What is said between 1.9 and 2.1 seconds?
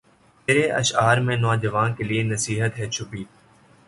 کے